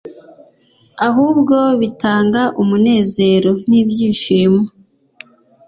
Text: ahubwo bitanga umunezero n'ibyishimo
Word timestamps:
ahubwo 1.07 1.57
bitanga 1.81 2.41
umunezero 2.61 3.51
n'ibyishimo 3.69 4.61